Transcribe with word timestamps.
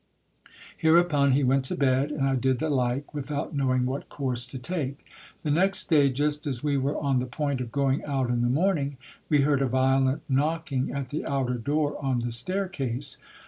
Hereupon 0.79 1.33
he 1.33 1.43
went 1.43 1.63
to 1.65 1.75
bed, 1.75 2.09
and 2.09 2.27
I 2.27 2.35
did 2.35 2.57
the 2.57 2.71
like, 2.71 3.13
without 3.13 3.53
knowing 3.53 3.85
what 3.85 4.09
course 4.09 4.47
to 4.47 4.57
take. 4.57 5.05
The 5.43 5.51
next 5.51 5.91
day, 5.91 6.09
just 6.09 6.47
as 6.47 6.63
we 6.63 6.75
were 6.75 6.97
on 6.97 7.19
the 7.19 7.27
point 7.27 7.61
of 7.61 7.71
going 7.71 8.03
out 8.03 8.31
in 8.31 8.41
the 8.41 8.49
morn 8.49 8.79
ing, 8.79 8.97
we 9.29 9.41
heard 9.41 9.61
a 9.61 9.67
violent 9.67 10.23
knocking 10.27 10.91
at 10.91 11.09
the 11.09 11.23
outer 11.27 11.53
door 11.53 12.03
on 12.03 12.21
the 12.21 12.31
staircase. 12.31 13.17